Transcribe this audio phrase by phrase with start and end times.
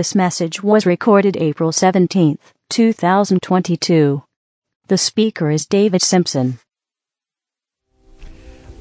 [0.00, 2.38] This message was recorded April 17th,
[2.70, 4.22] 2022.
[4.88, 6.58] The speaker is David Simpson.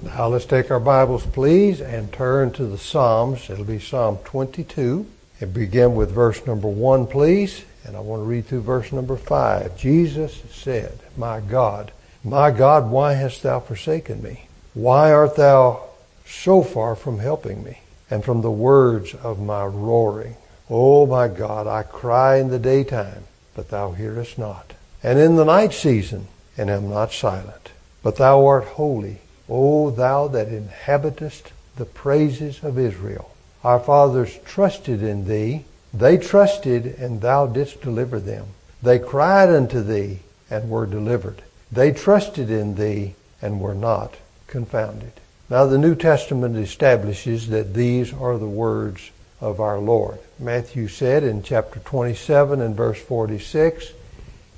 [0.01, 3.49] Now let's take our Bibles, please, and turn to the Psalms.
[3.49, 5.05] It'll be Psalm 22.
[5.41, 7.65] And begin with verse number 1, please.
[7.86, 9.77] And I want to read through verse number 5.
[9.77, 11.91] Jesus said, My God,
[12.23, 14.47] my God, why hast thou forsaken me?
[14.73, 15.83] Why art thou
[16.25, 17.79] so far from helping me
[18.09, 20.38] and from the words of my roaring?
[20.70, 23.23] O my God, I cry in the daytime,
[23.55, 27.71] but thou hearest not, and in the night season, and am not silent.
[28.03, 33.31] But thou art holy, O thou that inhabitest the praises of Israel.
[33.63, 35.66] Our fathers trusted in thee.
[35.94, 38.45] They trusted, and thou didst deliver them.
[38.83, 40.20] They cried unto thee,
[40.52, 41.41] and were delivered.
[41.72, 44.16] They trusted in thee, and were not
[44.47, 45.13] confounded.
[45.49, 49.09] Now the New Testament establishes that these are the words
[49.41, 50.20] of our Lord.
[50.38, 53.93] Matthew said in chapter 27 and verse 46,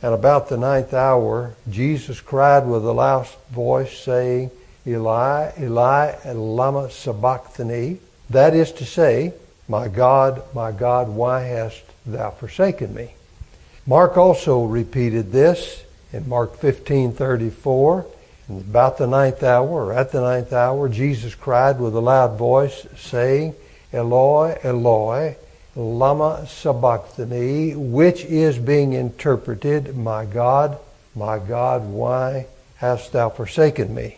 [0.02, 4.52] And about the ninth hour, Jesus cried with a loud voice, saying,
[4.86, 8.00] Eli, Eli, lama sabachthani.
[8.30, 9.34] That is to say,
[9.68, 13.14] My God, my God, why hast thou forsaken me?
[13.86, 18.06] Mark also repeated this in Mark 15:34.
[18.50, 22.86] About the ninth hour, or at the ninth hour, Jesus cried with a loud voice,
[22.98, 23.56] saying,
[23.94, 25.36] Eloi, Eloi,
[25.76, 30.78] lama sabachthani, which is being interpreted, My God,
[31.16, 32.48] my God, why
[32.78, 34.18] hast thou forsaken me?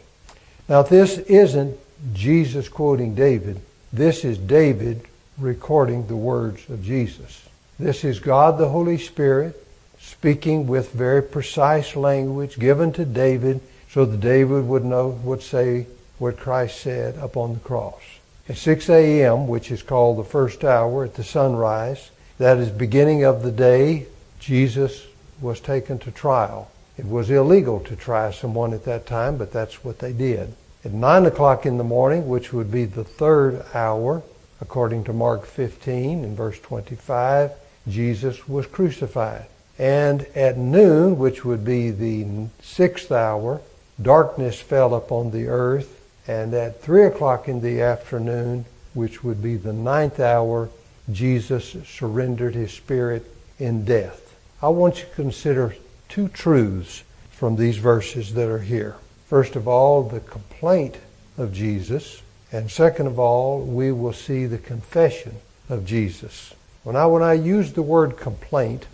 [0.69, 1.77] Now, this isn't
[2.13, 3.61] Jesus quoting David.
[3.91, 5.01] This is David
[5.37, 7.47] recording the words of Jesus.
[7.79, 9.59] This is God the Holy Spirit
[9.99, 15.87] speaking with very precise language given to David so that David would know, would say
[16.19, 18.01] what Christ said upon the cross.
[18.49, 23.23] At 6 a.m., which is called the first hour at the sunrise, that is beginning
[23.23, 24.07] of the day,
[24.39, 25.07] Jesus
[25.39, 26.69] was taken to trial.
[26.97, 30.53] It was illegal to try someone at that time, but that's what they did.
[30.83, 34.21] At 9 o'clock in the morning, which would be the third hour,
[34.59, 37.51] according to Mark 15 and verse 25,
[37.87, 39.45] Jesus was crucified.
[39.79, 43.61] And at noon, which would be the sixth hour,
[44.01, 46.01] darkness fell upon the earth.
[46.27, 50.69] And at three o'clock in the afternoon, which would be the ninth hour,
[51.11, 53.25] Jesus surrendered his spirit
[53.59, 54.35] in death.
[54.61, 55.75] I want you to consider
[56.07, 58.95] two truths from these verses that are here.
[59.27, 60.97] First of all, the complaint
[61.37, 62.21] of Jesus.
[62.51, 65.37] And second of all, we will see the confession
[65.69, 66.53] of Jesus.
[66.83, 68.85] When I, when I use the word complaint,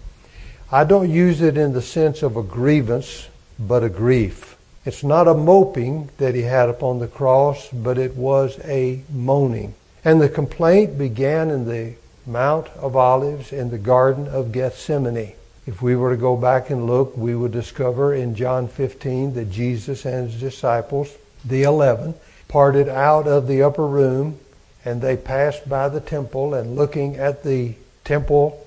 [0.72, 3.28] I don't use it in the sense of a grievance,
[3.60, 4.56] but a grief.
[4.90, 9.76] It's not a moping that he had upon the cross, but it was a moaning.
[10.04, 11.94] And the complaint began in the
[12.26, 15.34] Mount of Olives in the Garden of Gethsemane.
[15.68, 19.52] If we were to go back and look, we would discover in John 15 that
[19.52, 22.16] Jesus and his disciples, the eleven,
[22.48, 24.40] parted out of the upper room
[24.84, 28.66] and they passed by the temple and looking at the temple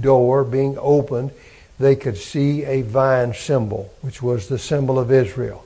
[0.00, 1.30] door being opened,
[1.80, 5.64] they could see a vine symbol, which was the symbol of Israel.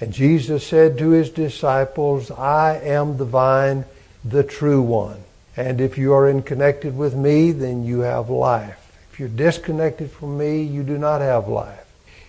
[0.00, 3.84] And Jesus said to his disciples, I am the vine,
[4.24, 5.22] the true one.
[5.54, 8.78] And if you are in connected with me, then you have life.
[9.12, 11.84] If you're disconnected from me, you do not have life.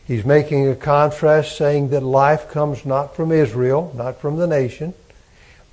[0.06, 4.94] He's making a contrast saying that life comes not from Israel, not from the nation,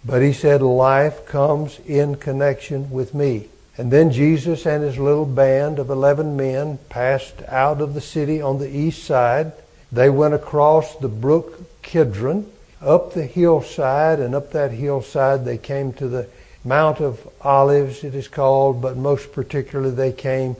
[0.04, 3.48] but he said life comes in connection with me.
[3.80, 8.42] And then Jesus and his little band of 11 men passed out of the city
[8.42, 9.54] on the east side.
[9.90, 12.46] They went across the brook Kidron,
[12.82, 16.28] up the hillside, and up that hillside they came to the
[16.62, 20.56] Mount of Olives, it is called, but most particularly they came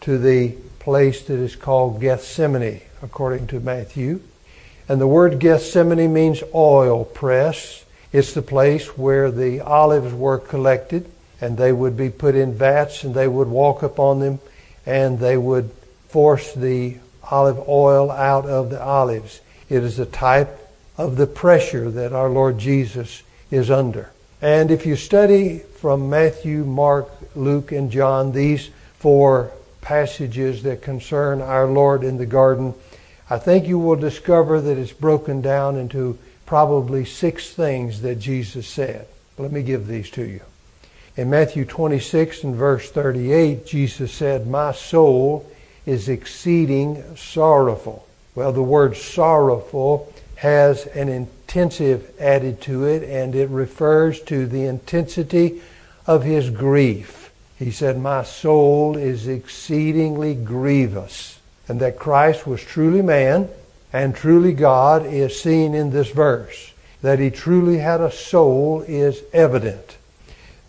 [0.00, 4.22] to the place that is called Gethsemane, according to Matthew.
[4.88, 7.84] And the word Gethsemane means oil press.
[8.14, 11.11] It's the place where the olives were collected
[11.42, 14.38] and they would be put in vats and they would walk upon them
[14.86, 15.68] and they would
[16.08, 16.96] force the
[17.30, 19.40] olive oil out of the olives.
[19.68, 20.56] It is a type
[20.96, 24.10] of the pressure that our Lord Jesus is under.
[24.40, 29.50] And if you study from Matthew, Mark, Luke, and John, these four
[29.80, 32.72] passages that concern our Lord in the garden,
[33.28, 38.68] I think you will discover that it's broken down into probably six things that Jesus
[38.68, 39.08] said.
[39.38, 40.42] Let me give these to you.
[41.14, 45.46] In Matthew 26 and verse 38, Jesus said, My soul
[45.84, 48.06] is exceeding sorrowful.
[48.34, 54.64] Well, the word sorrowful has an intensive added to it, and it refers to the
[54.64, 55.60] intensity
[56.06, 57.30] of his grief.
[57.58, 61.38] He said, My soul is exceedingly grievous.
[61.68, 63.50] And that Christ was truly man
[63.92, 66.72] and truly God is seen in this verse.
[67.02, 69.98] That he truly had a soul is evident.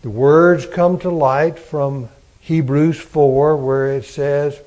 [0.04, 2.10] The words come to light from
[2.40, 4.60] Hebrews 4, where it says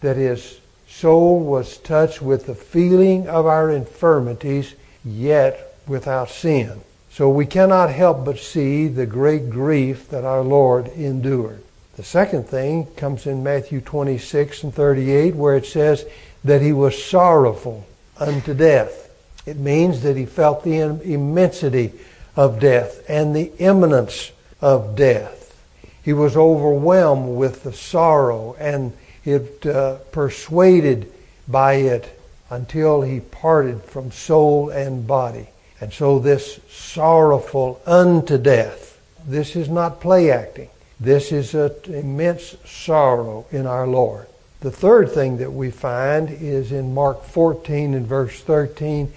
[0.00, 0.58] that his
[0.88, 6.80] soul was touched with the feeling of our infirmities, yet without sin.
[7.08, 11.62] So we cannot help but see the great grief that our Lord endured.
[11.94, 16.04] The second thing comes in Matthew 26 and 38, where it says
[16.42, 17.86] that he was sorrowful
[18.18, 19.08] unto death.
[19.46, 21.92] It means that he felt the immensity
[22.34, 25.56] of death and the imminence of death.
[26.02, 28.92] He was overwhelmed with the sorrow and
[29.24, 31.12] it uh, persuaded
[31.46, 32.18] by it
[32.48, 35.48] until he parted from soul and body.
[35.80, 40.68] And so this sorrowful unto death, this is not play acting.
[40.98, 44.26] This is an immense sorrow in our Lord.
[44.60, 49.10] The third thing that we find is in Mark 14 and verse 13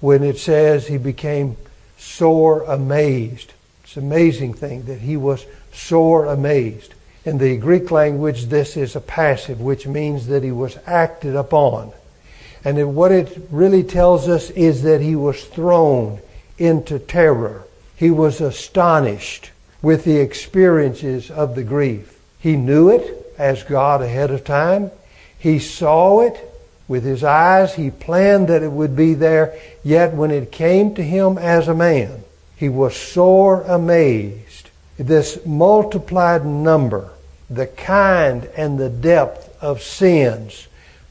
[0.00, 1.56] when it says he became
[1.96, 3.52] sore amazed.
[3.88, 6.92] It's an amazing thing that he was sore amazed.
[7.24, 11.92] In the Greek language, this is a passive, which means that he was acted upon.
[12.66, 16.20] And what it really tells us is that he was thrown
[16.58, 17.64] into terror.
[17.96, 22.20] He was astonished with the experiences of the grief.
[22.38, 24.90] He knew it as God ahead of time.
[25.38, 26.38] He saw it
[26.88, 27.76] with his eyes.
[27.76, 29.58] He planned that it would be there.
[29.82, 32.24] Yet when it came to him as a man,
[32.58, 34.70] he was sore amazed.
[34.98, 37.10] This multiplied number,
[37.48, 40.66] the kind and the depth of sins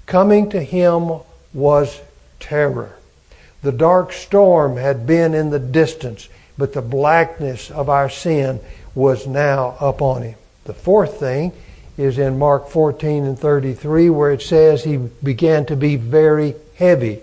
[0.06, 1.22] coming to him
[1.54, 2.02] was
[2.40, 2.98] terror.
[3.62, 6.28] The dark storm had been in the distance,
[6.58, 8.60] but the blackness of our sin
[8.94, 10.36] was now upon him.
[10.66, 11.54] The fourth thing
[11.98, 17.22] is in Mark 14 and 33 where it says he began to be very heavy.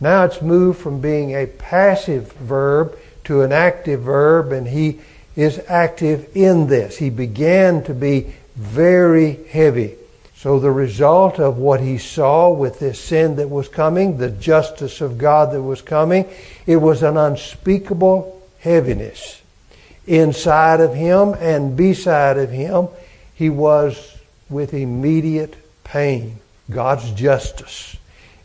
[0.00, 5.00] Now it's moved from being a passive verb to an active verb and he
[5.36, 6.98] is active in this.
[6.98, 9.96] He began to be very heavy.
[10.36, 15.00] So the result of what he saw with this sin that was coming, the justice
[15.00, 16.28] of God that was coming,
[16.66, 19.40] it was an unspeakable heaviness.
[20.06, 22.88] Inside of him and beside of him,
[23.34, 24.18] he was
[24.50, 26.40] with immediate pain.
[26.70, 27.96] God's justice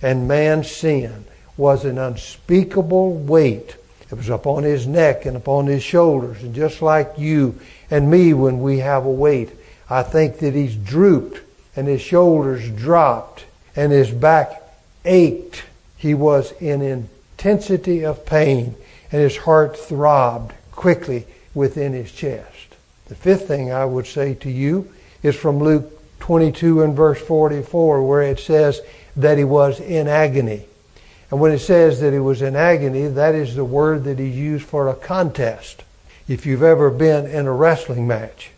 [0.02, 1.26] and man's sin
[1.58, 3.76] was an unspeakable weight.
[4.12, 6.42] It was upon his neck and upon his shoulders.
[6.42, 7.60] And just like you
[7.92, 9.52] and me when we have a weight,
[9.90, 11.42] I think that he's drooped
[11.76, 13.46] and his shoulders dropped
[13.76, 14.62] and his back
[15.06, 15.64] ached.
[15.96, 18.76] He was in intensity of pain
[19.12, 22.76] and his heart throbbed quickly within his chest.
[23.08, 24.92] The fifth thing I would say to you
[25.24, 28.82] is from Luke 22 and verse 44 where it says
[29.16, 30.66] that he was in agony.
[31.31, 34.28] And when it says that he was in agony, that is the word that he
[34.28, 35.84] used for a contest.
[36.28, 38.52] If you've ever been in a wrestling match,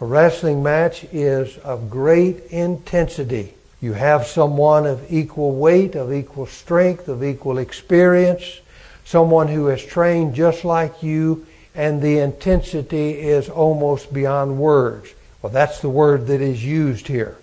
[0.00, 3.54] a wrestling match is of great intensity.
[3.80, 8.60] You have someone of equal weight, of equal strength, of equal experience,
[9.04, 15.14] someone who has trained just like you, and the intensity is almost beyond words.
[15.40, 17.38] Well, that's the word that is used here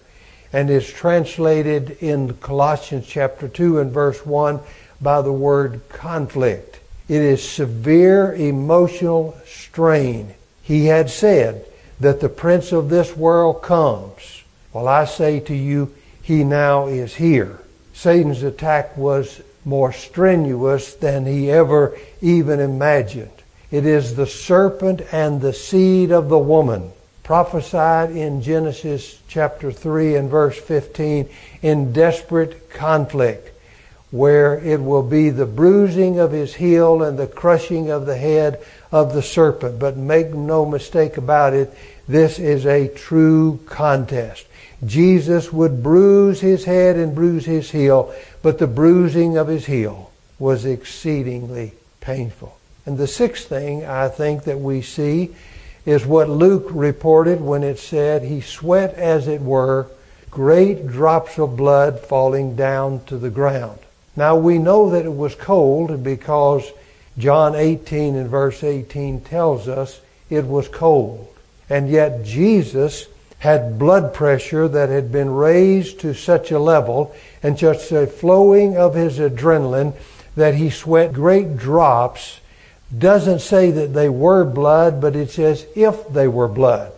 [0.55, 4.61] and is translated in Colossians chapter 2 and verse 1
[5.01, 6.79] by the word conflict.
[7.09, 10.33] It is severe emotional strain.
[10.63, 11.65] He had said,
[11.99, 14.43] that the prince of this world comes.
[14.71, 17.59] Well, I say to you, he now is here.
[17.93, 23.43] Satan's attack was more strenuous than he ever even imagined.
[23.71, 26.93] It is the serpent and the seed of the woman,
[27.25, 31.27] prophesied in Genesis chapter 3 and verse 15,
[31.63, 33.49] in desperate conflict,
[34.11, 38.63] where it will be the bruising of his heel and the crushing of the head
[38.91, 39.79] of the serpent.
[39.79, 41.73] But make no mistake about it,
[42.07, 44.45] this is a true contest.
[44.85, 48.13] Jesus would bruise his head and bruise his heel,
[48.43, 52.55] but the bruising of his heel was exceedingly painful.
[52.85, 55.33] And the sixth thing I think that we see
[55.85, 59.87] is what Luke reported when it said he sweat as it were
[60.31, 63.79] great drops of blood falling down to the ground.
[64.15, 66.69] Now we know that it was cold because
[67.17, 71.27] John 18 and verse 18 tells us it was cold.
[71.69, 73.07] And yet Jesus
[73.39, 78.77] had blood pressure that had been raised to such a level and just a flowing
[78.77, 79.93] of his adrenaline
[80.35, 82.39] that he sweat great drops.
[82.95, 86.91] Doesn't say that they were blood, but it says if they were blood.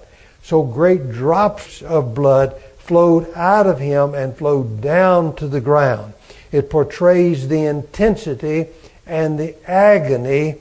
[0.44, 6.14] So great drops of blood flowed out of him and flowed down to the ground.
[6.52, 8.68] It portrays the intensity
[9.06, 10.56] and the agony,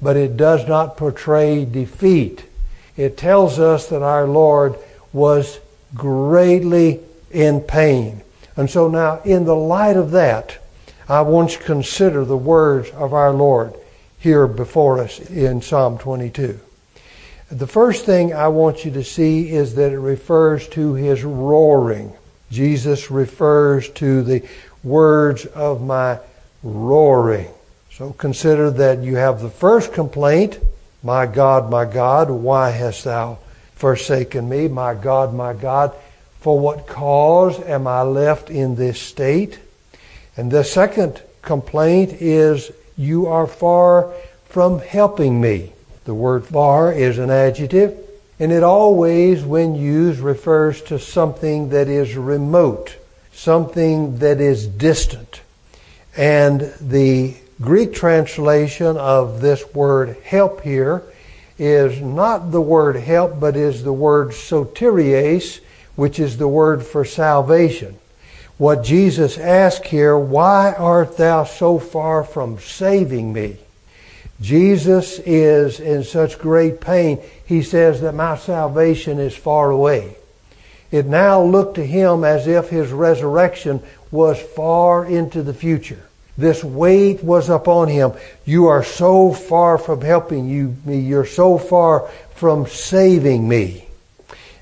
[0.00, 2.44] but it does not portray defeat.
[2.96, 4.76] It tells us that our Lord
[5.12, 5.58] was
[5.94, 8.22] greatly in pain.
[8.56, 10.58] And so now, in the light of that,
[11.08, 13.74] I want to consider the words of our Lord
[14.22, 16.56] here before us in Psalm 22.
[17.50, 22.12] The first thing I want you to see is that it refers to his roaring.
[22.48, 24.48] Jesus refers to the
[24.84, 26.20] words of my
[26.62, 27.48] roaring.
[27.90, 30.60] So consider that you have the first complaint,
[31.02, 33.38] My God, my God, why hast thou
[33.74, 34.68] forsaken me?
[34.68, 35.92] My God, my God,
[36.38, 39.58] for what cause am I left in this state?
[40.36, 44.12] And the second complaint is, You are far
[44.46, 45.72] from helping me.
[46.04, 47.96] The word far is an adjective,
[48.38, 52.96] and it always, when used, refers to something that is remote,
[53.32, 55.40] something that is distant.
[56.16, 61.04] And the Greek translation of this word help here
[61.58, 65.60] is not the word help, but is the word soterias,
[65.94, 67.98] which is the word for salvation.
[68.58, 73.56] What Jesus asked here, why art thou so far from saving me?
[74.40, 80.16] Jesus is in such great pain, he says that my salvation is far away.
[80.90, 86.04] It now looked to him as if his resurrection was far into the future.
[86.36, 88.12] This weight was upon him.
[88.44, 90.98] You are so far from helping you, me.
[90.98, 93.86] You're so far from saving me.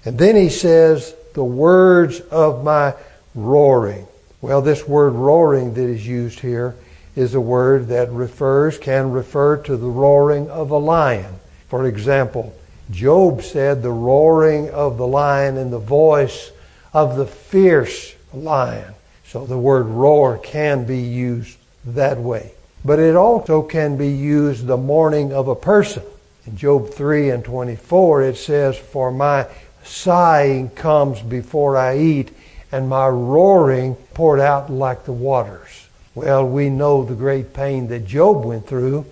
[0.04, 2.94] And then he says, the words of my
[3.34, 4.06] roaring.
[4.40, 6.74] Well, this word roaring that is used here
[7.16, 11.34] is a word that refers, can refer to the roaring of a lion.
[11.68, 12.54] For example,
[12.90, 16.50] Job said the roaring of the lion and the voice
[16.92, 18.94] of the fierce lion.
[19.24, 22.52] So the word roar can be used that way.
[22.84, 26.02] But it also can be used the mourning of a person.
[26.46, 29.46] In Job 3 and 24 it says, For my
[29.84, 32.30] sighing comes before I eat,
[32.72, 35.88] and my roaring poured out like the waters.
[36.14, 39.06] Well, we know the great pain that Job went through.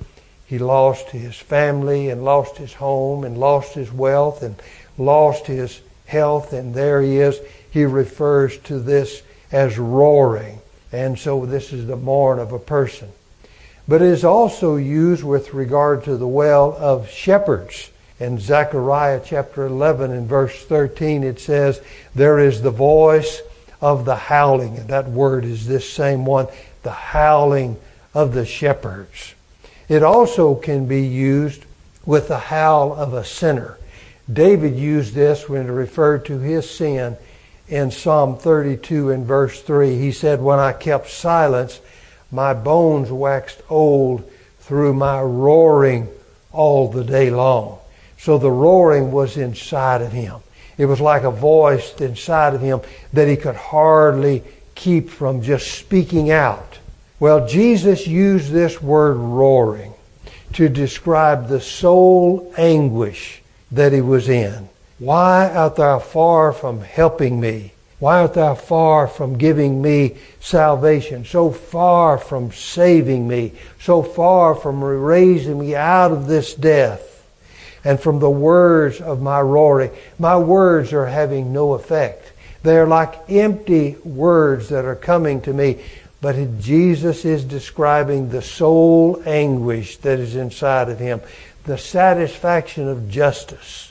[0.47, 4.57] He lost his family and lost his home and lost his wealth and
[4.97, 7.39] lost his health, and there he is.
[7.71, 9.23] He refers to this
[9.53, 10.61] as roaring.
[10.91, 13.11] And so this is the mourn of a person.
[13.87, 17.91] But it is also used with regard to the well of shepherds.
[18.21, 21.81] In Zechariah chapter 11 and verse 13 it says,
[22.15, 23.41] There is the voice
[23.81, 24.79] of the howling.
[24.79, 26.49] And that word is this same one,
[26.83, 27.77] the howling
[28.15, 29.35] of the shepherds.
[29.89, 31.65] It also can be used
[32.05, 33.79] with the howl of a sinner.
[34.31, 37.17] David used this when he referred to his sin
[37.69, 39.97] in Psalm 32 and verse 3.
[39.99, 41.81] He said, When I kept silence,
[42.31, 44.31] my bones waxed old
[44.61, 46.09] through my roaring
[46.53, 47.79] all the day long.
[48.19, 50.41] So the roaring was inside of him.
[50.79, 52.81] It was like a voice inside of him
[53.13, 54.45] that he could hardly
[54.77, 56.79] keep from just speaking out.
[57.21, 59.93] Well, Jesus used this word roaring
[60.53, 63.43] to describe the soul anguish
[63.73, 64.69] that he was in.
[65.01, 67.73] Why art thou far from helping me?
[67.99, 71.25] Why art thou far from giving me salvation?
[71.25, 73.53] So far from saving me?
[73.81, 77.08] So far from raising me out of this death?
[77.89, 79.91] And from the words of my roaring.
[80.19, 82.33] My words are having no effect.
[82.63, 85.83] They are like empty words that are coming to me.
[86.21, 91.23] But Jesus is describing the soul anguish that is inside of him,
[91.65, 93.89] the satisfaction of justice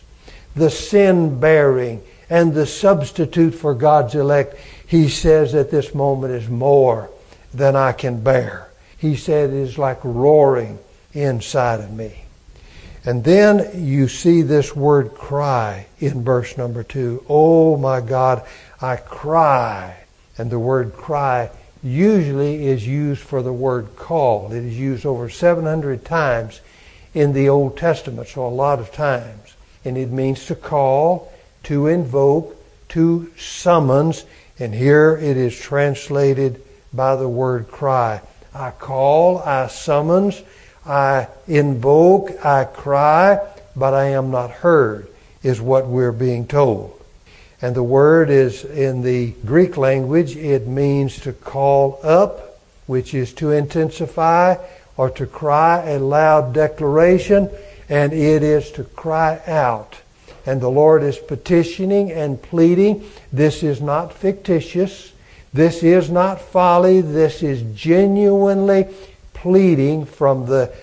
[0.58, 6.50] the sin bearing and the substitute for God's elect, he says at this moment is
[6.50, 7.10] more
[7.54, 8.68] than I can bear.
[8.98, 10.80] He said it is like roaring
[11.14, 12.24] inside of me.
[13.08, 17.24] And then you see this word cry in verse number two.
[17.28, 18.46] Oh my God,
[18.82, 20.04] I cry.
[20.38, 21.50] And the word cry
[21.82, 24.52] usually is used for the word call.
[24.52, 26.62] It is used over 700 times
[27.16, 29.56] in the Old Testament, so a lot of times
[29.88, 31.32] and it means to call,
[31.64, 32.54] to invoke,
[32.90, 34.26] to summons,
[34.60, 36.62] and here it is translated
[36.92, 38.20] by the word cry.
[38.54, 40.44] I call, I summons,
[40.88, 43.40] I invoke, I cry,
[43.76, 45.08] but I am not heard,
[45.44, 46.94] is what we're being told.
[47.62, 53.34] And the word is in the Greek language, it means to call up, which is
[53.34, 54.56] to intensify
[54.96, 57.50] or to cry a loud declaration
[57.90, 59.98] and it is to cry out.
[60.48, 63.04] and the Lord is petitioning and pleading.
[63.34, 65.12] This is not fictitious.
[65.54, 67.02] This is not folly.
[67.02, 68.88] This is genuinely
[69.42, 70.74] pleading from the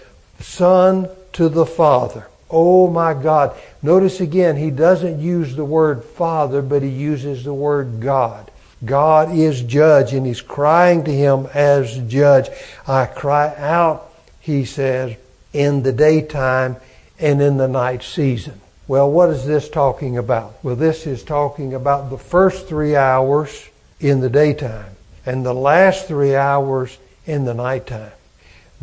[0.40, 2.26] Son to the Father.
[2.50, 3.56] Oh my God.
[3.82, 8.50] Notice again, he doesn't use the word Father, but he uses the word God.
[8.84, 12.48] God is judge, and he's crying to him as judge.
[12.86, 15.16] I cry out, he says,
[15.52, 16.76] in the daytime
[17.18, 18.60] and in the night season.
[18.86, 20.62] Well, what is this talking about?
[20.62, 23.68] Well, this is talking about the first three hours
[24.00, 28.12] in the daytime and the last three hours in the nighttime.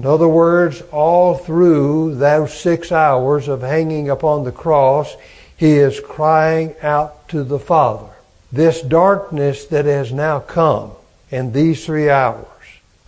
[0.02, 5.16] In other words, all through those six hours of hanging upon the cross,
[5.56, 8.10] he is crying out to the Father.
[8.52, 10.94] This darkness that has now come
[11.30, 12.48] in these three hours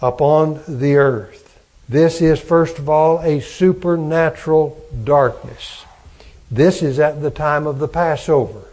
[0.03, 1.59] upon the earth,
[1.89, 5.85] this is first of all a supernatural darkness.
[6.51, 8.65] This is at the time of the Passover.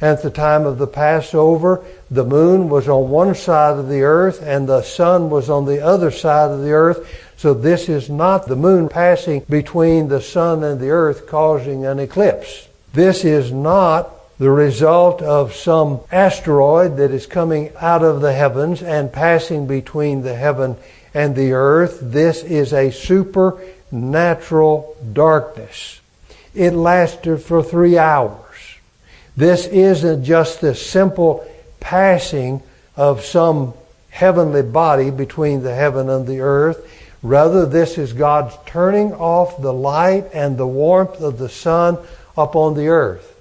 [0.00, 4.40] At the time of the Passover, the moon was on one side of the earth
[4.42, 7.25] and the sun was on the other side of the earth.
[7.36, 11.98] So this is not the moon passing between the sun and the earth causing an
[11.98, 12.68] eclipse.
[12.94, 18.82] This is not the result of some asteroid that is coming out of the heavens
[18.82, 20.76] and passing between the heaven
[21.14, 21.98] and the earth.
[22.02, 26.00] This is a supernatural darkness.
[26.54, 28.42] It lasted for three hours.
[29.36, 31.46] This isn't just a simple
[31.80, 32.62] passing
[32.96, 33.74] of some
[34.08, 36.90] heavenly body between the heaven and the earth.
[37.22, 41.98] Rather, this is God's turning off the light and the warmth of the sun
[42.36, 43.32] upon the earth.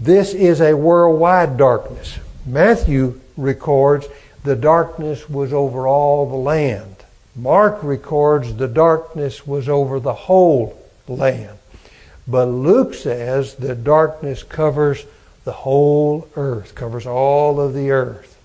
[0.00, 2.18] This is a worldwide darkness.
[2.46, 4.06] Matthew records
[4.44, 6.96] the darkness was over all the land.
[7.36, 11.58] Mark records the darkness was over the whole land.
[12.26, 15.04] But Luke says the darkness covers
[15.44, 18.38] the whole earth, covers all of the earth.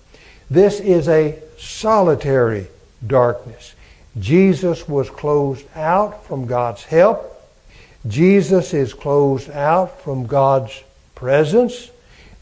[0.50, 2.68] This is a solitary
[3.06, 3.74] darkness.
[4.18, 7.30] Jesus was closed out from God's help.
[8.06, 10.82] Jesus is closed out from God's
[11.14, 11.90] presence.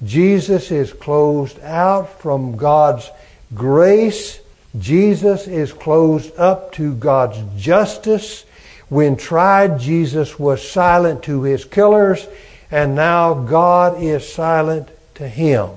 [0.04, 3.08] Jesus is closed out from God's
[3.54, 4.40] grace.
[4.78, 8.44] Jesus is closed up to God's justice.
[8.88, 12.26] When tried, Jesus was silent to his killers
[12.70, 15.70] and now God is silent to him.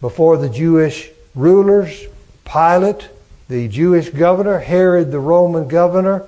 [0.00, 2.06] Before the Jewish rulers,
[2.44, 3.08] Pilate,
[3.48, 6.24] the Jewish governor, Herod, the Roman governor,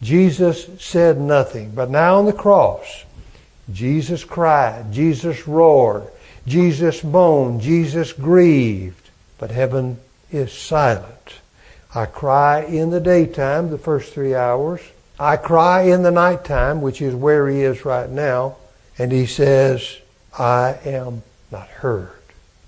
[0.00, 1.72] Jesus said nothing.
[1.74, 3.04] But now on the cross,
[3.72, 6.06] Jesus cried, Jesus roared,
[6.46, 9.98] Jesus moaned, Jesus grieved, but heaven
[10.30, 11.34] is silent.
[11.94, 14.80] I cry in the daytime, the first three hours.
[15.20, 18.56] I cry in the nighttime, which is where he is right now.
[18.98, 19.98] And he says,
[20.38, 22.10] I am not heard.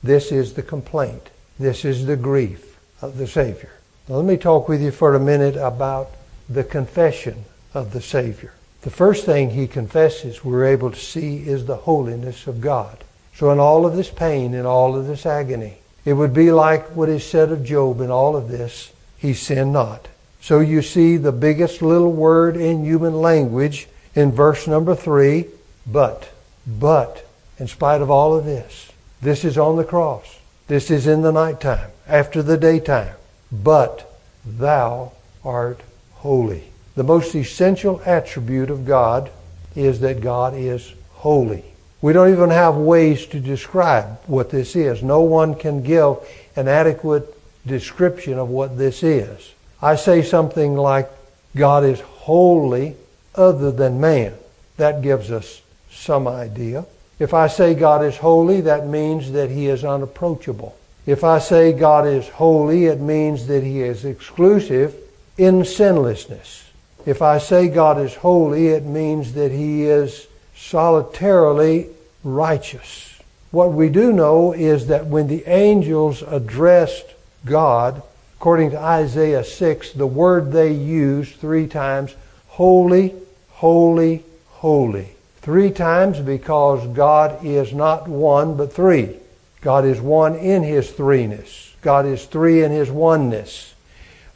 [0.03, 1.31] This is the complaint.
[1.59, 3.74] This is the grief of the Savior.
[4.07, 6.11] Now, let me talk with you for a minute about
[6.47, 8.53] the confession of the Savior.
[8.83, 13.03] The first thing he confesses we're able to see is the holiness of God.
[13.35, 16.95] So, in all of this pain, in all of this agony, it would be like
[16.95, 20.09] what is said of Job in all of this he sinned not.
[20.39, 25.47] So, you see the biggest little word in human language in verse number three
[25.87, 26.31] but,
[26.67, 27.27] but,
[27.59, 30.41] in spite of all of this, this is on the cross.
[30.67, 33.15] This is in the nighttime, after the daytime.
[33.63, 35.13] But thou
[35.45, 35.81] art
[36.15, 36.65] holy.
[36.97, 39.31] The most essential attribute of God
[39.77, 41.65] is that God is holy.
[42.01, 45.03] We don't even have ways to describe what this is.
[45.03, 46.17] No one can give
[46.57, 47.35] an adequate
[47.67, 49.55] description of what this is.
[49.81, 51.11] I say something like,
[51.57, 52.97] God is holy
[53.35, 54.35] other than man.
[54.77, 56.85] That gives us some idea.
[57.19, 60.77] If I say God is holy, that means that he is unapproachable.
[61.07, 64.95] If I say God is holy, it means that he is exclusive
[65.37, 66.65] in sinlessness.
[67.05, 71.89] If I say God is holy, it means that he is solitarily
[72.23, 73.21] righteous.
[73.51, 77.07] What we do know is that when the angels addressed
[77.45, 78.03] God,
[78.39, 82.15] according to Isaiah 6, the word they used three times,
[82.49, 83.15] holy,
[83.51, 85.09] holy, holy.
[85.43, 89.17] Three times because God is not one but three.
[89.65, 91.73] God is one in His threeness.
[91.81, 93.75] God is three in His oneness.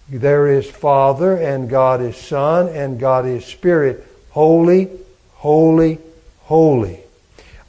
[0.08, 4.06] There is Father and God is Son and God is Spirit.
[4.30, 4.88] Holy,
[5.34, 5.98] holy,
[6.44, 7.00] holy.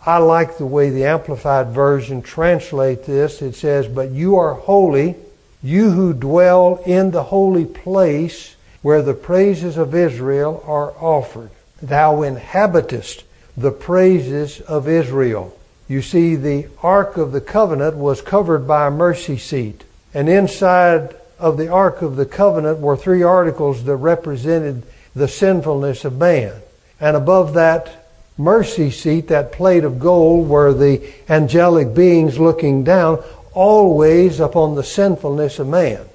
[0.05, 3.41] I like the way the Amplified Version translates this.
[3.41, 5.17] It says, But you are holy,
[5.61, 11.49] you who dwell in the holy place where the praises of Israel are offered.
[11.81, 13.25] Thou inhabitest
[13.57, 15.58] the praises of Israel.
[15.89, 19.83] You see, the Ark of the Covenant was covered by a mercy seat.
[20.13, 24.83] And inside of the Ark of the Covenant were three articles that represented
[25.15, 26.53] the sinfulness of man.
[27.01, 33.23] And above that mercy seat, that plate of gold, were the angelic beings looking down,
[33.53, 36.05] always upon the sinfulness of man.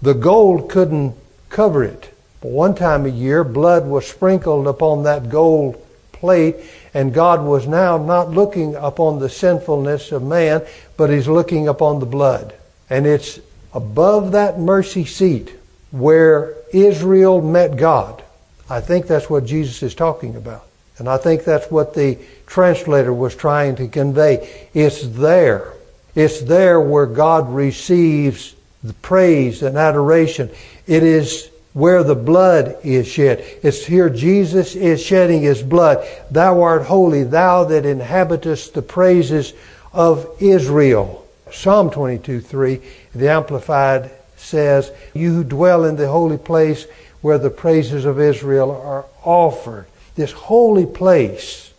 [0.00, 1.14] The gold couldn't
[1.50, 2.10] cover it.
[2.40, 5.76] But one time a year, blood was sprinkled upon that gold
[6.12, 6.56] plate,
[6.92, 10.62] and God was now not looking upon the sinfulness of man,
[10.96, 12.54] but He's looking upon the blood.
[12.88, 13.40] And it's
[13.72, 15.54] above that mercy seat
[15.90, 18.22] where Israel met God.
[18.68, 20.66] I think that's what Jesus is talking about.
[20.98, 24.68] And I think that's what the translator was trying to convey.
[24.74, 25.72] It's there.
[26.14, 30.50] It's there where God receives the praise and adoration.
[30.86, 33.44] It is where the blood is shed.
[33.62, 36.06] It's here Jesus is shedding his blood.
[36.30, 39.52] Thou art holy, thou that inhabitest the praises
[39.92, 41.26] of Israel.
[41.52, 42.80] Psalm 22 3,
[43.14, 46.86] the Amplified says, You who dwell in the holy place
[47.20, 49.86] where the praises of Israel are offered.
[50.14, 51.72] This holy place,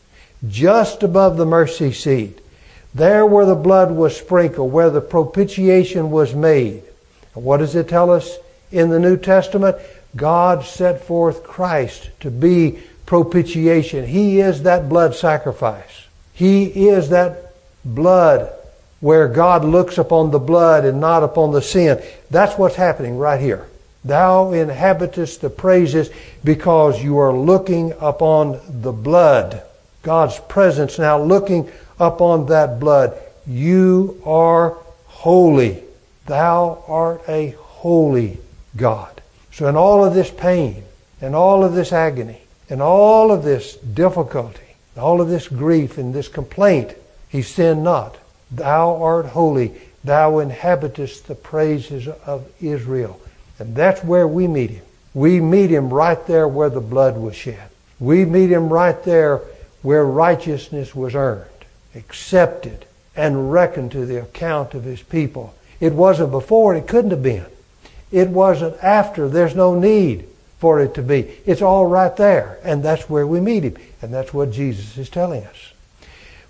[0.47, 2.39] just above the mercy seat,
[2.93, 6.83] there where the blood was sprinkled, where the propitiation was made.
[7.33, 8.37] And what does it tell us
[8.71, 9.77] in the New Testament?
[10.15, 14.05] God set forth Christ to be propitiation.
[14.05, 16.07] He is that blood sacrifice.
[16.33, 17.53] He is that
[17.83, 18.53] blood
[18.99, 22.01] where God looks upon the blood and not upon the sin.
[22.29, 23.67] That's what's happening right here.
[24.03, 26.09] Thou inhabitest the praises
[26.43, 29.63] because you are looking upon the blood.
[30.01, 33.17] God's presence now looking upon that blood.
[33.45, 35.83] You are holy.
[36.25, 38.39] Thou art a holy
[38.75, 39.21] God.
[39.51, 40.83] So in all of this pain,
[41.21, 46.13] and all of this agony, and all of this difficulty, all of this grief and
[46.13, 46.95] this complaint,
[47.29, 48.17] he sinned not.
[48.49, 49.73] Thou art holy.
[50.03, 53.21] Thou inhabitest the praises of Israel.
[53.59, 54.83] And that's where we meet him.
[55.13, 57.69] We meet him right there where the blood was shed.
[57.99, 59.41] We meet him right there
[59.81, 61.45] where righteousness was earned,
[61.93, 65.53] accepted, and reckoned to the account of his people.
[65.79, 67.45] It wasn't before, it couldn't have been.
[68.11, 70.27] It wasn't after, there's no need
[70.59, 71.31] for it to be.
[71.45, 73.77] It's all right there, and that's where we meet him.
[74.01, 75.73] And that's what Jesus is telling us.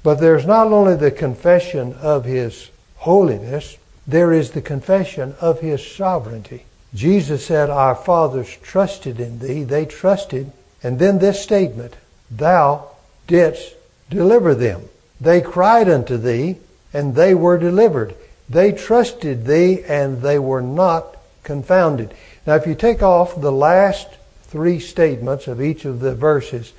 [0.03, 5.85] But there's not only the confession of his holiness, there is the confession of his
[5.85, 6.65] sovereignty.
[6.93, 9.63] Jesus said, Our fathers trusted in thee.
[9.63, 10.51] They trusted.
[10.83, 11.95] And then this statement,
[12.29, 12.89] Thou
[13.27, 13.75] didst
[14.09, 14.89] deliver them.
[15.19, 16.57] They cried unto thee,
[16.93, 18.15] and they were delivered.
[18.49, 22.13] They trusted thee, and they were not confounded.
[22.45, 24.07] Now, if you take off the last
[24.43, 26.73] three statements of each of the verses,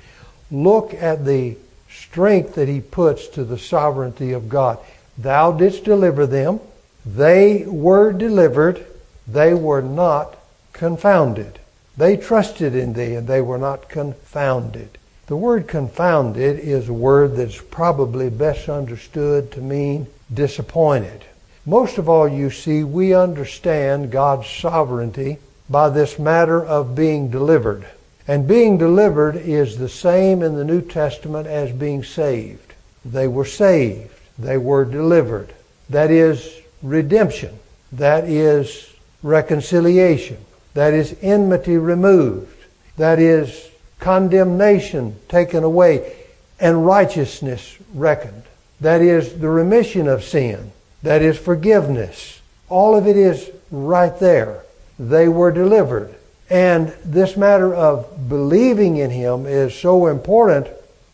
[0.51, 1.57] look at the
[1.89, 4.79] strength that he puts to the sovereignty of God.
[5.17, 6.59] Thou didst deliver them.
[7.05, 8.85] They were delivered.
[9.27, 10.37] They were not
[10.73, 11.59] confounded.
[11.95, 14.97] They trusted in thee and they were not confounded.
[15.27, 21.23] The word confounded is a word that's probably best understood to mean disappointed.
[21.65, 25.37] Most of all, you see, we understand God's sovereignty
[25.69, 27.85] by this matter of being delivered.
[28.27, 32.73] And being delivered is the same in the New Testament as being saved.
[33.05, 34.11] They were saved.
[34.37, 35.53] They were delivered.
[35.89, 37.59] That is redemption.
[37.91, 40.37] That is reconciliation.
[40.73, 42.57] That is enmity removed.
[42.97, 46.13] That is condemnation taken away
[46.59, 48.43] and righteousness reckoned.
[48.81, 50.71] That is the remission of sin.
[51.03, 52.41] That is forgiveness.
[52.69, 54.63] All of it is right there.
[54.97, 56.15] They were delivered.
[56.49, 60.67] And this matter of believing in Him is so important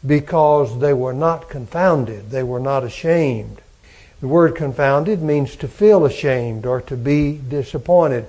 [0.06, 2.30] because they were not confounded.
[2.32, 3.62] They were not ashamed.
[4.21, 8.25] The word confounded means to feel ashamed or to be disappointed.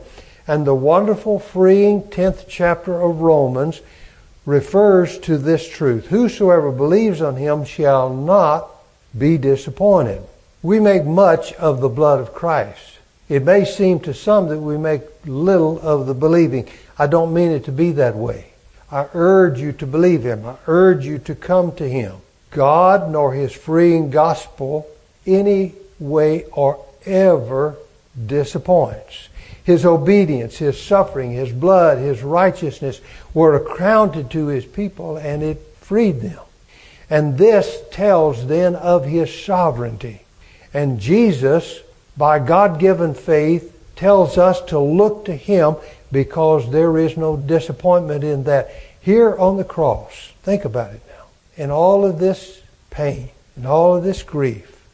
[0.47, 3.81] And the wonderful, freeing 10th chapter of Romans
[4.47, 6.07] refers to this truth.
[6.07, 8.71] Whosoever believes on him shall not
[9.17, 10.23] be disappointed.
[10.63, 12.99] We make much of the blood of Christ.
[13.31, 16.69] It may seem to some that we make little of the believing.
[16.99, 18.47] I don't mean it to be that way.
[18.93, 20.45] I urge you to believe Him.
[20.45, 22.17] I urge you to come to Him.
[22.51, 24.87] God nor His freeing gospel
[25.27, 27.77] any way or ever
[28.27, 29.29] disappoints.
[29.63, 33.01] His obedience, His suffering, His blood, His righteousness
[33.33, 36.41] were accounted to His people and it freed them.
[37.09, 40.23] And this tells then of His sovereignty.
[40.73, 41.81] And Jesus,
[42.17, 45.77] by God given faith, tells us to look to Him
[46.13, 48.71] because there is no disappointment in that.
[49.01, 51.65] Here on the cross, think about it now.
[51.65, 54.85] in all of this pain, in all of this grief,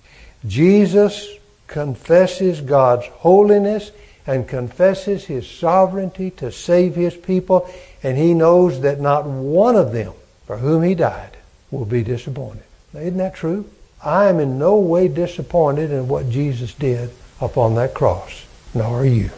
[0.47, 1.29] Jesus
[1.67, 3.91] confesses God's holiness
[4.27, 7.69] and confesses his sovereignty to save his people,
[8.03, 10.13] and he knows that not one of them
[10.47, 11.37] for whom he died
[11.71, 12.63] will be disappointed.
[12.95, 13.69] Isn't that true?
[14.07, 19.05] I am in no way disappointed in what Jesus did upon that cross, nor are
[19.05, 19.31] you.